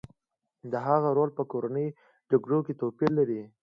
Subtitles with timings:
[0.71, 1.95] د هغه رول په کورنیو
[2.31, 3.41] جګړو کې توپیر لري